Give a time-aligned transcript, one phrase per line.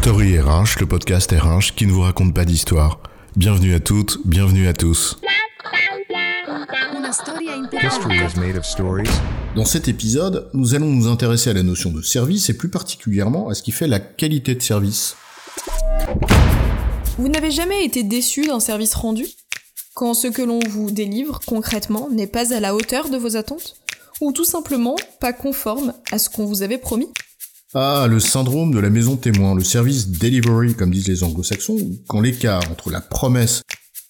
[0.00, 3.00] Story RH, le podcast RH qui ne vous raconte pas d'histoire.
[3.34, 5.18] Bienvenue à toutes, bienvenue à tous.
[9.56, 13.48] Dans cet épisode, nous allons nous intéresser à la notion de service et plus particulièrement
[13.48, 15.16] à ce qui fait la qualité de service.
[17.18, 19.26] Vous n'avez jamais été déçu d'un service rendu?
[19.94, 23.74] Quand ce que l'on vous délivre concrètement n'est pas à la hauteur de vos attentes?
[24.20, 27.08] Ou tout simplement pas conforme à ce qu'on vous avait promis?
[27.74, 32.22] Ah, le syndrome de la maison témoin, le service delivery comme disent les anglo-saxons, quand
[32.22, 33.60] l'écart entre la promesse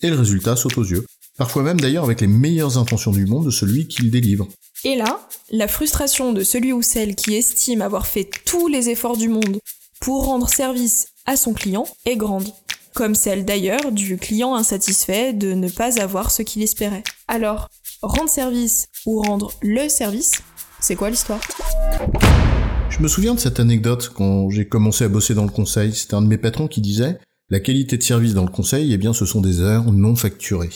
[0.00, 1.04] et le résultat saute aux yeux.
[1.36, 4.46] Parfois même d'ailleurs avec les meilleures intentions du monde de celui qui le délivre.
[4.84, 9.16] Et là, la frustration de celui ou celle qui estime avoir fait tous les efforts
[9.16, 9.58] du monde
[10.00, 12.52] pour rendre service à son client est grande.
[12.94, 17.02] Comme celle d'ailleurs du client insatisfait de ne pas avoir ce qu'il espérait.
[17.26, 17.68] Alors,
[18.02, 20.34] rendre service ou rendre le service,
[20.78, 21.40] c'est quoi l'histoire?
[22.98, 25.94] Je me souviens de cette anecdote quand j'ai commencé à bosser dans le conseil.
[25.94, 28.96] C'était un de mes patrons qui disait la qualité de service dans le conseil, eh
[28.96, 30.72] bien, ce sont des heures non facturées.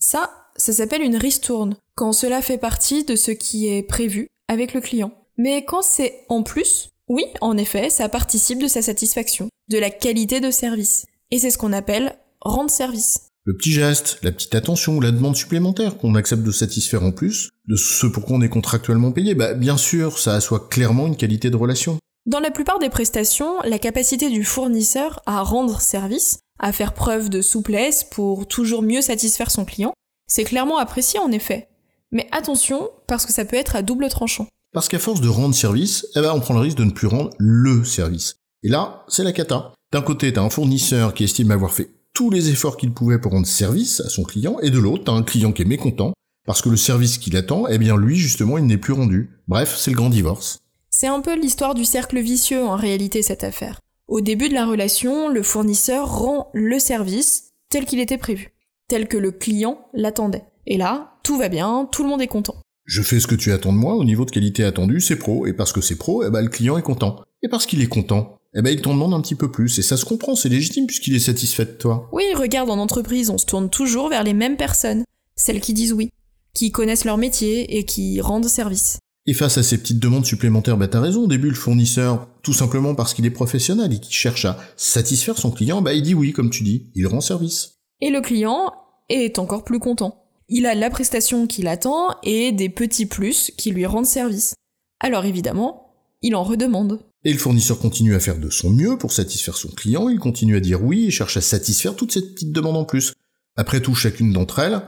[0.00, 4.74] Ça, ça s'appelle une ristourne, quand cela fait partie de ce qui est prévu avec
[4.74, 5.12] le client.
[5.38, 9.90] Mais quand c'est en plus, oui, en effet, ça participe de sa satisfaction, de la
[9.90, 11.06] qualité de service.
[11.30, 13.28] Et c'est ce qu'on appelle rendre service.
[13.44, 17.10] Le petit geste, la petite attention ou la demande supplémentaire qu'on accepte de satisfaire en
[17.10, 21.08] plus de ce pour quoi on est contractuellement payé, bah bien sûr, ça assoit clairement
[21.08, 21.98] une qualité de relation.
[22.24, 27.30] Dans la plupart des prestations, la capacité du fournisseur à rendre service, à faire preuve
[27.30, 29.92] de souplesse pour toujours mieux satisfaire son client,
[30.28, 31.68] c'est clairement apprécié en effet.
[32.12, 34.46] Mais attention, parce que ça peut être à double tranchant.
[34.72, 37.08] Parce qu'à force de rendre service, eh ben on prend le risque de ne plus
[37.08, 38.36] rendre le service.
[38.62, 39.72] Et là, c'est la cata.
[39.92, 43.32] D'un côté, t'as un fournisseur qui estime avoir fait tous les efforts qu'il pouvait pour
[43.32, 46.12] rendre service à son client, et de l'autre, t'as un client qui est mécontent,
[46.46, 49.30] parce que le service qu'il attend, eh bien lui, justement, il n'est plus rendu.
[49.48, 50.60] Bref, c'est le grand divorce.
[50.90, 53.80] C'est un peu l'histoire du cercle vicieux en réalité cette affaire.
[54.08, 58.52] Au début de la relation, le fournisseur rend le service tel qu'il était prévu,
[58.88, 60.44] tel que le client l'attendait.
[60.66, 62.56] Et là, tout va bien, tout le monde est content.
[62.84, 65.46] Je fais ce que tu attends de moi au niveau de qualité attendu, c'est pro,
[65.46, 67.20] et parce que c'est pro, eh ben le client est content.
[67.42, 69.82] Et parce qu'il est content, eh ben il t'en demande un petit peu plus, et
[69.82, 72.08] ça se comprend, c'est légitime puisqu'il est satisfait de toi.
[72.12, 75.04] Oui, regarde, en entreprise, on se tourne toujours vers les mêmes personnes,
[75.36, 76.10] celles qui disent oui,
[76.54, 78.98] qui connaissent leur métier et qui rendent service.
[79.26, 82.52] Et face à ces petites demandes supplémentaires, bah t'as raison, au début le fournisseur, tout
[82.52, 86.14] simplement parce qu'il est professionnel et qu'il cherche à satisfaire son client, bah il dit
[86.14, 87.74] oui, comme tu dis, il rend service.
[88.00, 88.72] Et le client
[89.08, 90.24] est encore plus content.
[90.48, 94.54] Il a la prestation qu'il attend et des petits plus qui lui rendent service.
[94.98, 97.00] Alors évidemment, il en redemande.
[97.24, 100.56] Et le fournisseur continue à faire de son mieux pour satisfaire son client, il continue
[100.56, 103.12] à dire oui et cherche à satisfaire toutes ces petites demandes en plus.
[103.56, 104.82] Après tout, chacune d'entre elles,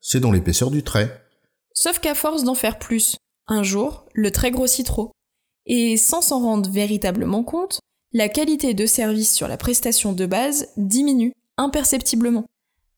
[0.00, 1.24] c'est dans l'épaisseur du trait.
[1.74, 3.16] Sauf qu'à force d'en faire plus,
[3.48, 5.10] un jour, le trait grossit trop.
[5.66, 7.80] Et sans s'en rendre véritablement compte,
[8.12, 12.44] la qualité de service sur la prestation de base diminue imperceptiblement.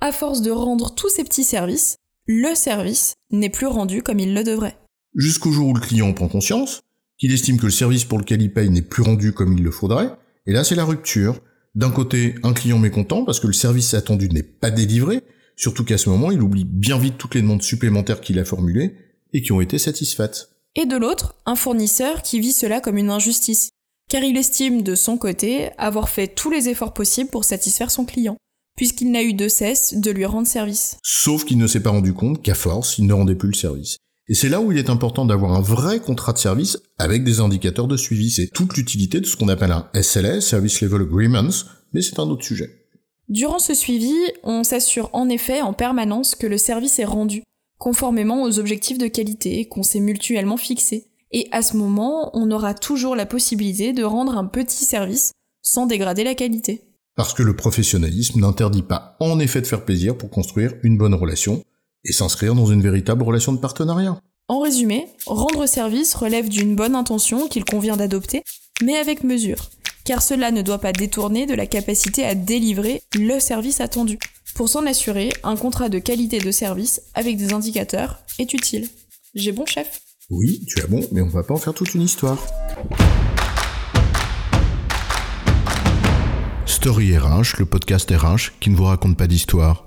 [0.00, 4.34] À force de rendre tous ces petits services, le service n'est plus rendu comme il
[4.34, 4.76] le devrait.
[5.14, 6.82] Jusqu'au jour où le client en prend conscience,
[7.22, 9.70] qu'il estime que le service pour lequel il paye n'est plus rendu comme il le
[9.70, 10.10] faudrait,
[10.44, 11.38] et là c'est la rupture.
[11.76, 15.20] D'un côté, un client mécontent parce que le service attendu n'est pas délivré,
[15.54, 18.96] surtout qu'à ce moment il oublie bien vite toutes les demandes supplémentaires qu'il a formulées,
[19.32, 20.48] et qui ont été satisfaites.
[20.74, 23.70] Et de l'autre, un fournisseur qui vit cela comme une injustice,
[24.10, 28.04] car il estime de son côté avoir fait tous les efforts possibles pour satisfaire son
[28.04, 28.36] client,
[28.76, 30.96] puisqu'il n'a eu de cesse de lui rendre service.
[31.04, 33.98] Sauf qu'il ne s'est pas rendu compte qu'à force, il ne rendait plus le service.
[34.32, 37.40] Et c'est là où il est important d'avoir un vrai contrat de service avec des
[37.40, 38.30] indicateurs de suivi.
[38.30, 41.50] C'est toute l'utilité de ce qu'on appelle un SLA, Service Level Agreements,
[41.92, 42.70] mais c'est un autre sujet.
[43.28, 47.42] Durant ce suivi, on s'assure en effet en permanence que le service est rendu,
[47.76, 51.08] conformément aux objectifs de qualité qu'on s'est mutuellement fixés.
[51.30, 55.84] Et à ce moment, on aura toujours la possibilité de rendre un petit service sans
[55.84, 56.84] dégrader la qualité.
[57.16, 61.12] Parce que le professionnalisme n'interdit pas en effet de faire plaisir pour construire une bonne
[61.12, 61.62] relation
[62.04, 64.18] et s'inscrire dans une véritable relation de partenariat.
[64.48, 68.42] En résumé, rendre service relève d'une bonne intention qu'il convient d'adopter,
[68.82, 69.70] mais avec mesure,
[70.04, 74.18] car cela ne doit pas détourner de la capacité à délivrer le service attendu.
[74.54, 78.88] Pour s'en assurer, un contrat de qualité de service avec des indicateurs est utile.
[79.34, 80.02] J'ai bon chef?
[80.28, 82.38] Oui, tu as bon, mais on va pas en faire toute une histoire.
[86.66, 89.86] Story RH, le podcast RH qui ne vous raconte pas d'histoire.